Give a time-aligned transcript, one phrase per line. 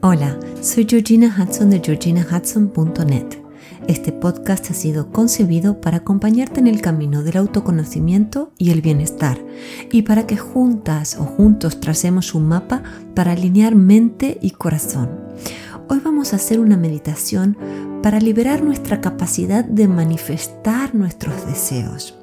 [0.00, 3.26] Hola, soy Georgina Hudson de georginahudson.net.
[3.88, 9.44] Este podcast ha sido concebido para acompañarte en el camino del autoconocimiento y el bienestar
[9.90, 12.84] y para que juntas o juntos tracemos un mapa
[13.16, 15.10] para alinear mente y corazón.
[15.88, 17.56] Hoy vamos a hacer una meditación
[18.00, 22.14] para liberar nuestra capacidad de manifestar nuestros deseos.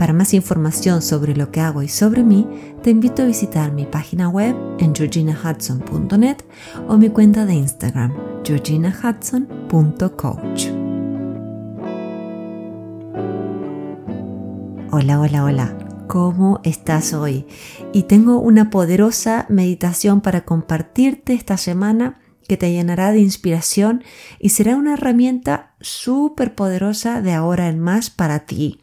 [0.00, 2.48] Para más información sobre lo que hago y sobre mí,
[2.82, 6.38] te invito a visitar mi página web en georginahudson.net
[6.88, 10.68] o mi cuenta de Instagram, georginahudson.coach.
[14.90, 15.76] Hola, hola, hola.
[16.06, 17.44] ¿Cómo estás hoy?
[17.92, 24.02] Y tengo una poderosa meditación para compartirte esta semana que te llenará de inspiración
[24.38, 28.80] y será una herramienta súper poderosa de ahora en más para ti.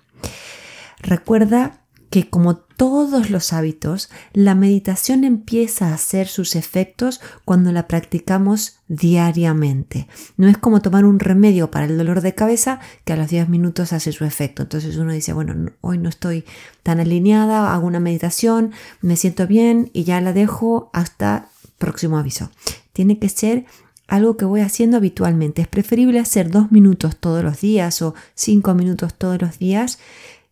[1.08, 1.80] Recuerda
[2.10, 8.80] que como todos los hábitos, la meditación empieza a hacer sus efectos cuando la practicamos
[8.90, 10.08] diariamente.
[10.36, 13.48] No es como tomar un remedio para el dolor de cabeza que a los 10
[13.48, 14.64] minutos hace su efecto.
[14.64, 16.44] Entonces uno dice, bueno, hoy no estoy
[16.84, 22.52] tan alineada, hago una meditación, me siento bien y ya la dejo hasta próximo aviso.
[22.92, 23.66] Tiene que ser
[24.08, 25.62] algo que voy haciendo habitualmente.
[25.62, 30.00] Es preferible hacer dos minutos todos los días o cinco minutos todos los días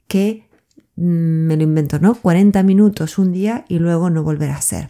[0.07, 0.44] que
[0.95, 2.15] me lo invento, ¿no?
[2.15, 4.89] 40 minutos un día y luego no volver a hacer.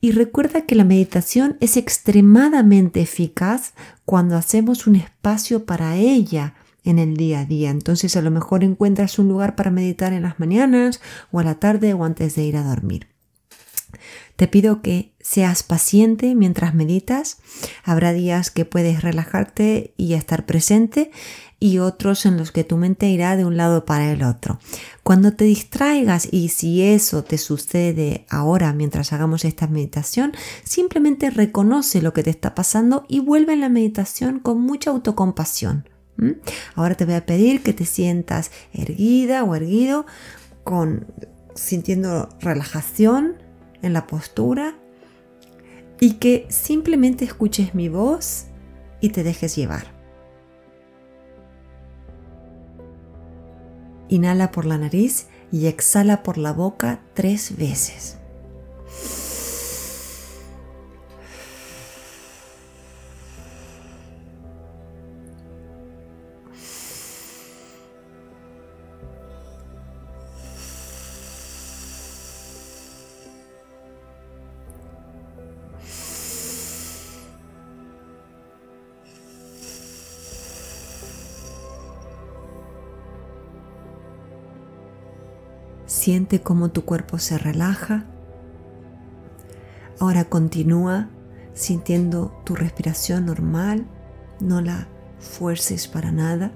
[0.00, 3.72] Y recuerda que la meditación es extremadamente eficaz
[4.04, 7.70] cuando hacemos un espacio para ella en el día a día.
[7.70, 11.00] Entonces a lo mejor encuentras un lugar para meditar en las mañanas
[11.32, 13.08] o a la tarde o antes de ir a dormir.
[14.36, 17.38] Te pido que seas paciente mientras meditas.
[17.84, 21.12] Habrá días que puedes relajarte y estar presente
[21.64, 24.58] y otros en los que tu mente irá de un lado para el otro.
[25.02, 32.02] Cuando te distraigas y si eso te sucede ahora mientras hagamos esta meditación, simplemente reconoce
[32.02, 35.88] lo que te está pasando y vuelve a la meditación con mucha autocompasión.
[36.74, 40.04] Ahora te voy a pedir que te sientas erguida o erguido
[40.64, 41.06] con
[41.54, 43.42] sintiendo relajación
[43.80, 44.76] en la postura
[45.98, 48.48] y que simplemente escuches mi voz
[49.00, 49.93] y te dejes llevar.
[54.08, 58.18] Inhala por la nariz y exhala por la boca tres veces.
[86.04, 88.04] Siente cómo tu cuerpo se relaja.
[89.98, 91.08] Ahora continúa
[91.54, 93.86] sintiendo tu respiración normal,
[94.38, 94.86] no la
[95.18, 96.52] fuerces para nada.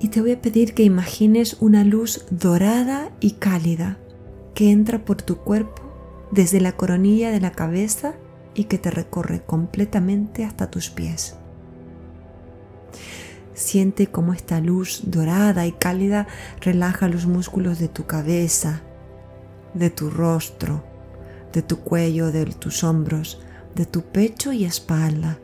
[0.00, 3.96] Y te voy a pedir que imagines una luz dorada y cálida
[4.52, 5.80] que entra por tu cuerpo
[6.30, 8.16] desde la coronilla de la cabeza
[8.52, 11.39] y que te recorre completamente hasta tus pies.
[13.60, 16.26] Siente cómo esta luz dorada y cálida
[16.62, 18.80] relaja los músculos de tu cabeza,
[19.74, 20.82] de tu rostro,
[21.52, 23.38] de tu cuello, de tus hombros,
[23.74, 25.38] de tu pecho y espalda.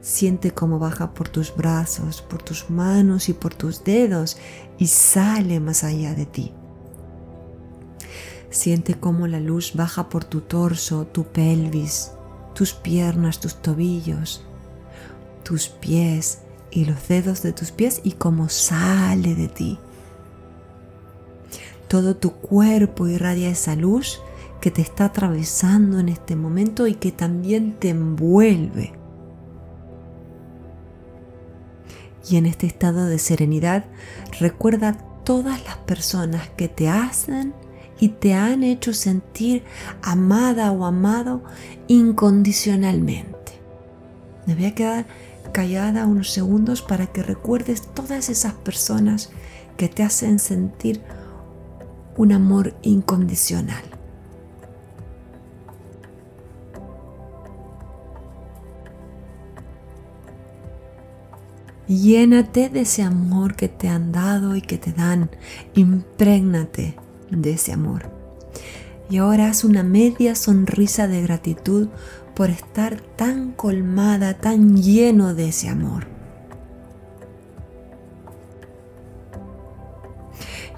[0.00, 4.36] Siente cómo baja por tus brazos, por tus manos y por tus dedos
[4.78, 6.54] y sale más allá de ti.
[8.48, 12.12] Siente cómo la luz baja por tu torso, tu pelvis,
[12.54, 14.44] tus piernas, tus tobillos,
[15.42, 16.41] tus pies
[16.72, 19.78] y los dedos de tus pies y cómo sale de ti.
[21.86, 24.20] Todo tu cuerpo irradia esa luz
[24.60, 28.92] que te está atravesando en este momento y que también te envuelve.
[32.30, 33.84] Y en este estado de serenidad
[34.40, 37.52] recuerda todas las personas que te hacen
[38.00, 39.62] y te han hecho sentir
[40.02, 41.42] amada o amado
[41.88, 43.32] incondicionalmente.
[44.46, 45.06] Me voy a quedar
[45.52, 49.30] callada unos segundos para que recuerdes todas esas personas
[49.76, 51.02] que te hacen sentir
[52.16, 53.82] un amor incondicional.
[61.88, 65.30] Llénate de ese amor que te han dado y que te dan.
[65.74, 66.96] Imprégnate
[67.30, 68.21] de ese amor.
[69.12, 71.88] Y ahora haz una media sonrisa de gratitud
[72.34, 76.06] por estar tan colmada, tan lleno de ese amor.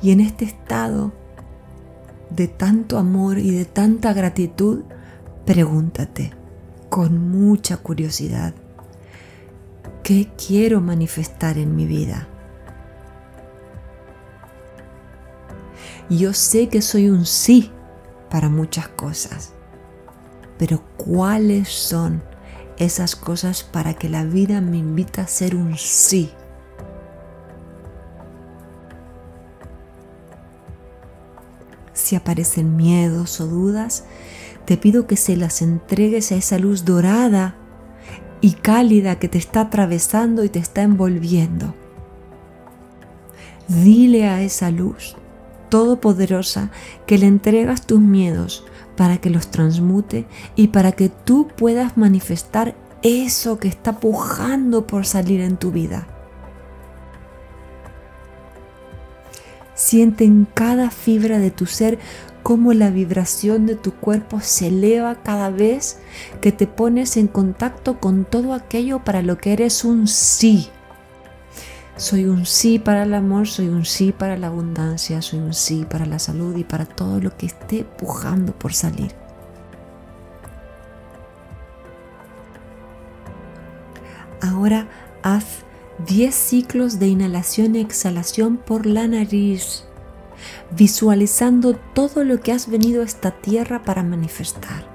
[0.03, 1.13] Y en este estado
[2.31, 4.83] de tanto amor y de tanta gratitud,
[5.47, 6.33] pregúntate
[6.91, 8.53] con mucha curiosidad,
[10.03, 12.27] ¿qué quiero manifestar en mi vida?
[16.11, 17.71] Yo sé que soy un sí
[18.35, 19.53] para muchas cosas,
[20.59, 22.21] pero ¿cuáles son
[22.79, 26.33] esas cosas para que la vida me invita a ser un sí?
[31.93, 34.03] Si aparecen miedos o dudas,
[34.65, 37.55] te pido que se las entregues a esa luz dorada
[38.41, 41.73] y cálida que te está atravesando y te está envolviendo.
[43.69, 45.15] Dile a esa luz
[45.75, 46.71] todopoderosa
[47.05, 48.65] que le entregas tus miedos
[48.97, 50.25] para que los transmute
[50.55, 56.07] y para que tú puedas manifestar eso que está pujando por salir en tu vida.
[59.75, 61.99] Siente en cada fibra de tu ser
[62.45, 65.99] cómo la vibración de tu cuerpo se eleva cada vez
[66.41, 70.71] que te pones en contacto con todo aquello para lo que eres un sí.
[71.97, 75.87] Soy un sí para el amor, soy un sí para la abundancia, soy un sí
[75.89, 79.13] para la salud y para todo lo que esté pujando por salir.
[84.41, 84.89] Ahora
[85.23, 85.45] haz
[86.09, 89.85] 10 ciclos de inhalación y exhalación por la nariz,
[90.73, 94.94] visualizando todo lo que has venido a esta tierra para manifestar.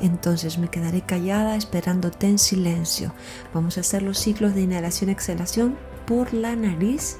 [0.00, 3.12] Entonces me quedaré callada esperándote en silencio.
[3.52, 5.76] Vamos a hacer los ciclos de inhalación exhalación
[6.06, 7.18] por la nariz,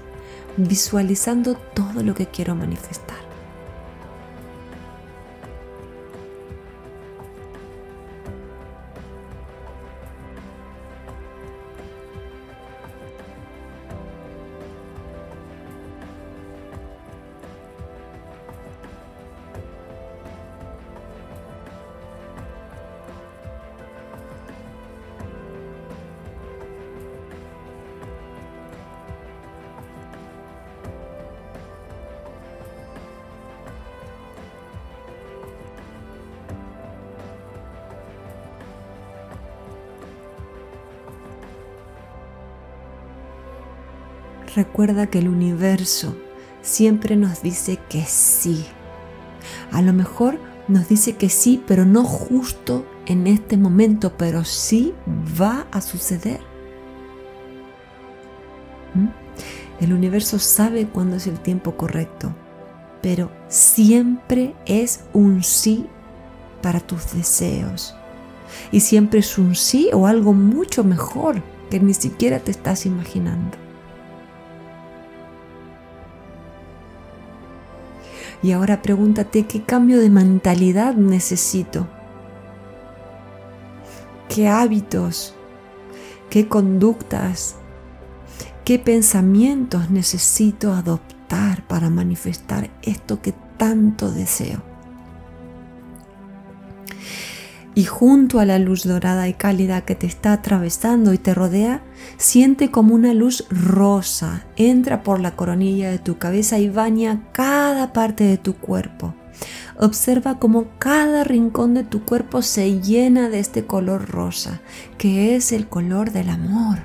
[0.57, 3.30] visualizando todo lo que quiero manifestar.
[44.57, 46.17] Recuerda que el universo
[46.61, 48.65] siempre nos dice que sí.
[49.71, 54.93] A lo mejor nos dice que sí, pero no justo en este momento, pero sí
[55.41, 56.41] va a suceder.
[58.95, 59.85] ¿Mm?
[59.85, 62.35] El universo sabe cuándo es el tiempo correcto,
[63.03, 65.87] pero siempre es un sí
[66.61, 67.95] para tus deseos.
[68.73, 73.70] Y siempre es un sí o algo mucho mejor que ni siquiera te estás imaginando.
[78.43, 81.87] Y ahora pregúntate qué cambio de mentalidad necesito.
[84.29, 85.35] ¿Qué hábitos?
[86.31, 87.57] ¿Qué conductas?
[88.65, 94.70] ¿Qué pensamientos necesito adoptar para manifestar esto que tanto deseo?
[97.81, 101.83] Y junto a la luz dorada y cálida que te está atravesando y te rodea,
[102.19, 107.95] siente como una luz rosa entra por la coronilla de tu cabeza y baña cada
[107.95, 109.15] parte de tu cuerpo.
[109.79, 114.61] Observa cómo cada rincón de tu cuerpo se llena de este color rosa,
[114.99, 116.81] que es el color del amor.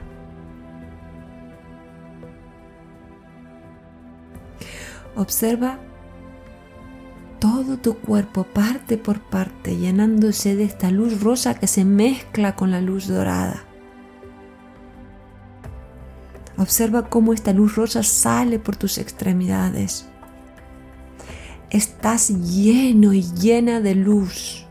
[5.18, 5.78] Observa
[7.46, 12.72] todo tu cuerpo parte por parte llenándose de esta luz rosa que se mezcla con
[12.72, 13.66] la luz dorada.
[16.58, 20.08] Observa cómo esta luz rosa sale por tus extremidades.
[21.70, 24.66] Estás lleno y llena de luz.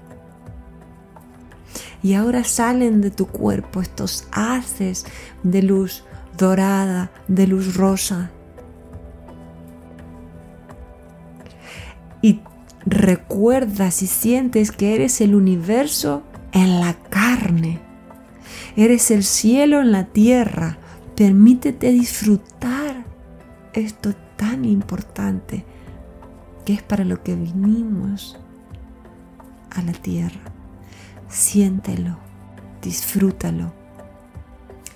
[2.02, 5.06] Y ahora salen de tu cuerpo estos haces
[5.44, 6.02] de luz
[6.36, 8.32] dorada, de luz rosa.
[12.20, 12.40] Y
[12.86, 16.22] recuerdas y sientes que eres el universo
[16.52, 17.80] en la carne.
[18.76, 20.78] Eres el cielo en la tierra.
[21.16, 23.04] Permítete disfrutar
[23.72, 25.64] esto tan importante
[26.64, 28.38] que es para lo que vinimos
[29.70, 30.40] a la tierra.
[31.28, 32.18] Siéntelo,
[32.82, 33.84] disfrútalo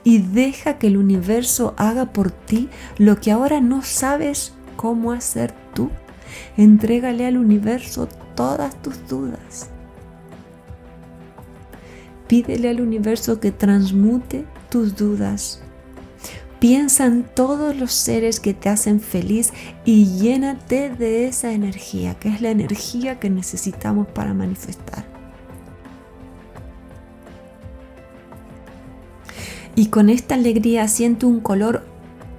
[0.04, 5.52] y deja que el universo haga por ti lo que ahora no sabes cómo hacer
[5.74, 5.90] tú.
[6.56, 9.68] Entrégale al universo todas tus dudas.
[12.26, 15.62] Pídele al universo que transmute tus dudas.
[16.60, 19.52] Piensa en todos los seres que te hacen feliz
[19.84, 25.04] y llénate de esa energía, que es la energía que necesitamos para manifestar.
[29.76, 31.84] Y con esta alegría siente un color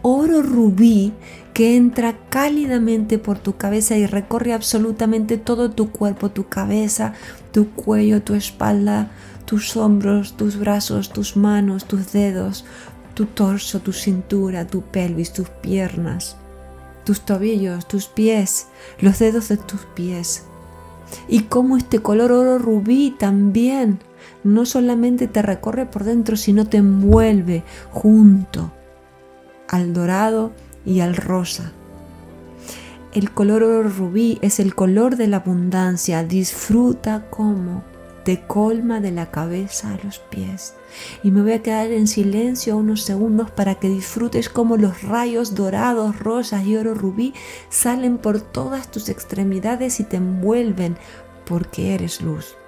[0.01, 1.13] oro rubí
[1.53, 7.13] que entra cálidamente por tu cabeza y recorre absolutamente todo tu cuerpo, tu cabeza,
[7.51, 9.11] tu cuello, tu espalda,
[9.45, 12.65] tus hombros, tus brazos, tus manos, tus dedos,
[13.13, 16.37] tu torso, tu cintura, tu pelvis, tus piernas,
[17.03, 18.67] tus tobillos, tus pies,
[19.01, 20.43] los dedos de tus pies.
[21.27, 23.99] Y como este color oro rubí también
[24.43, 28.71] no solamente te recorre por dentro, sino te envuelve junto
[29.69, 30.51] al dorado
[30.85, 31.71] y al rosa.
[33.13, 36.23] El color oro rubí es el color de la abundancia.
[36.23, 37.83] Disfruta como
[38.23, 40.75] te colma de la cabeza a los pies.
[41.23, 45.55] Y me voy a quedar en silencio unos segundos para que disfrutes como los rayos
[45.55, 47.33] dorados, rosas y oro rubí
[47.69, 50.97] salen por todas tus extremidades y te envuelven
[51.45, 52.58] porque eres luz.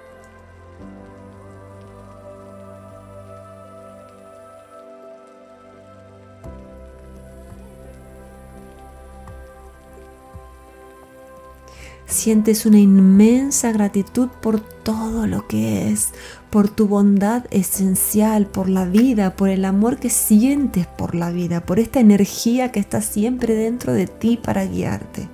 [12.12, 16.10] Sientes una inmensa gratitud por todo lo que es,
[16.50, 21.62] por tu bondad esencial, por la vida, por el amor que sientes por la vida,
[21.62, 25.26] por esta energía que está siempre dentro de ti para guiarte.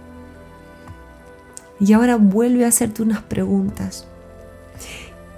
[1.80, 4.06] Y ahora vuelve a hacerte unas preguntas.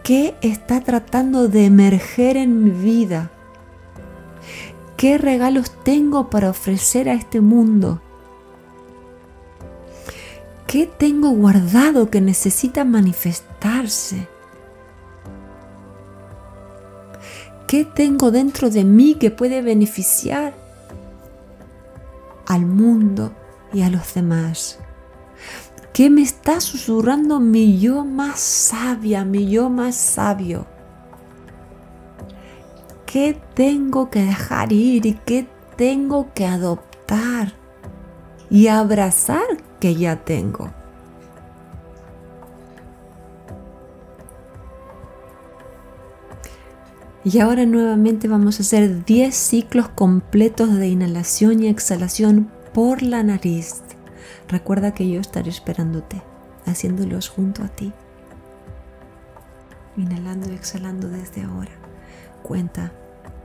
[0.05, 3.31] ¿Qué está tratando de emerger en mi vida?
[4.99, 8.03] ¿Qué regalos tengo para ofrecer a este mundo?
[10.71, 14.29] ¿Qué tengo guardado que necesita manifestarse?
[17.67, 20.55] ¿Qué tengo dentro de mí que puede beneficiar
[22.47, 23.33] al mundo
[23.73, 24.79] y a los demás?
[25.93, 30.67] ¿Qué me está susurrando mi yo más sabia, mi yo más sabio?
[33.07, 37.55] ¿Qué tengo que dejar ir y qué tengo que adoptar
[38.49, 40.71] y abrazar que ya tengo.
[47.23, 53.23] Y ahora nuevamente vamos a hacer 10 ciclos completos de inhalación y exhalación por la
[53.23, 53.83] nariz.
[54.49, 56.23] Recuerda que yo estaré esperándote,
[56.65, 57.93] haciéndolos junto a ti.
[59.97, 61.73] Inhalando y exhalando desde ahora.
[62.43, 62.93] Cuenta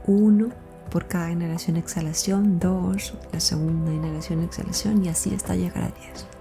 [0.08, 0.50] 1,
[0.96, 6.35] por cada inhalación exhalación, dos, la segunda inhalación exhalación y así hasta llegar a 10.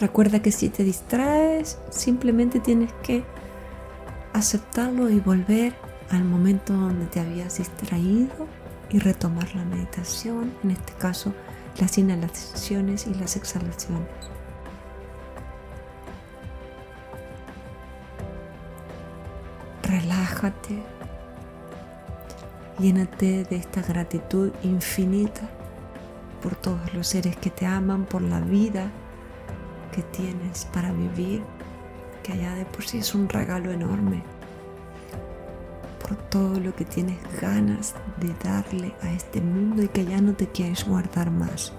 [0.00, 3.22] Recuerda que si te distraes, simplemente tienes que
[4.32, 5.74] aceptarlo y volver
[6.08, 8.48] al momento donde te habías distraído
[8.88, 11.34] y retomar la meditación, en este caso
[11.78, 14.08] las inhalaciones y las exhalaciones.
[19.82, 20.82] Relájate,
[22.78, 25.42] llénate de esta gratitud infinita
[26.42, 28.90] por todos los seres que te aman, por la vida
[29.90, 31.42] que tienes para vivir,
[32.22, 34.22] que allá de por sí es un regalo enorme,
[36.00, 40.34] por todo lo que tienes ganas de darle a este mundo y que ya no
[40.34, 41.72] te quieres guardar más.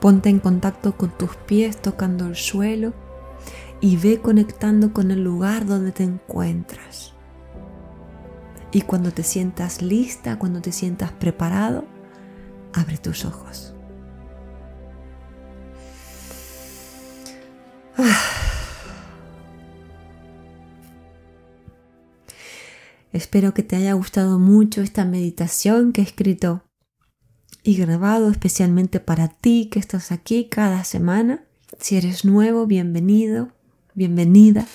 [0.00, 2.94] Ponte en contacto con tus pies tocando el suelo
[3.80, 7.12] y ve conectando con el lugar donde te encuentras.
[8.72, 11.84] Y cuando te sientas lista, cuando te sientas preparado,
[12.72, 13.74] abre tus ojos.
[23.12, 26.64] Espero que te haya gustado mucho esta meditación que he escrito
[27.62, 31.44] y grabado especialmente para ti que estás aquí cada semana.
[31.78, 33.52] Si eres nuevo, bienvenido,
[33.94, 34.66] bienvenida.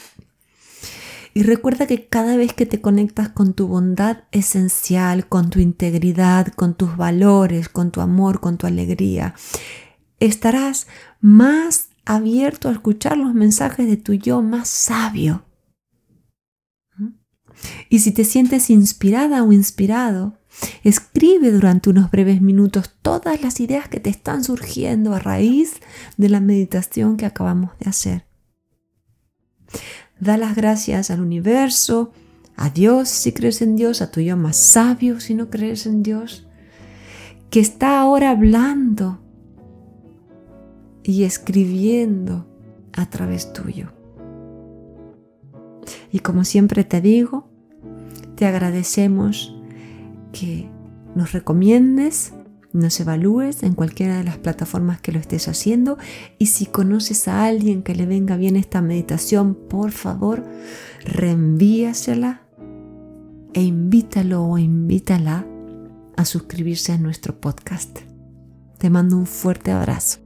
[1.34, 6.48] Y recuerda que cada vez que te conectas con tu bondad esencial, con tu integridad,
[6.48, 9.36] con tus valores, con tu amor, con tu alegría,
[10.20, 10.88] estarás
[11.20, 15.46] más abierto a escuchar los mensajes de tu yo más sabio.
[17.90, 20.38] Y si te sientes inspirada o inspirado,
[20.84, 25.82] Escribe durante unos breves minutos todas las ideas que te están surgiendo a raíz
[26.18, 28.26] de la meditación que acabamos de hacer.
[30.20, 32.14] Da las gracias al universo,
[32.56, 36.04] a Dios si crees en Dios, a tu yo más sabio si no crees en
[36.04, 36.48] Dios,
[37.50, 39.20] que está ahora hablando
[41.06, 42.48] y escribiendo
[42.94, 43.92] a través tuyo.
[46.12, 47.48] Y como siempre te digo,
[48.36, 49.56] te agradecemos
[50.34, 50.68] que
[51.14, 52.34] nos recomiendes,
[52.74, 55.98] nos evalúes en cualquiera de las plataformas que lo estés haciendo
[56.40, 60.44] y si conoces a alguien que le venga bien esta meditación, por favor,
[61.06, 62.42] reenvíasela
[63.54, 65.46] e invítalo o invítala
[66.18, 68.00] a suscribirse a nuestro podcast.
[68.78, 70.25] Te mando un fuerte abrazo.